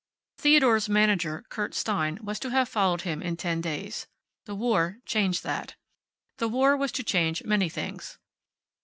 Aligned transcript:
Theodore's 0.39 0.89
manager, 0.89 1.45
Kurt 1.49 1.75
Stein, 1.75 2.17
was 2.23 2.39
to 2.39 2.49
have 2.49 2.67
followed 2.67 3.01
him 3.01 3.21
in 3.21 3.37
ten 3.37 3.61
days. 3.61 4.07
The 4.45 4.55
war 4.55 4.97
changed 5.05 5.43
that. 5.43 5.75
The 6.37 6.47
war 6.47 6.75
was 6.75 6.91
to 6.93 7.03
change 7.03 7.43
many 7.43 7.69
things. 7.69 8.17